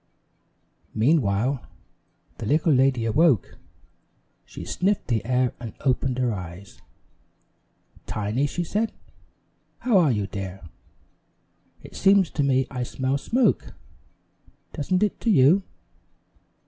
[0.95, 1.63] Meanwhile,
[2.39, 3.59] the little lady awoke.
[4.45, 6.81] She sniffed the air and opened her eyes.
[8.07, 8.93] "Tiny," she said,
[9.77, 10.61] "how are you, dear?
[11.83, 13.75] It seems to me I smell smoke.
[14.73, 15.61] Doesn't it to you?"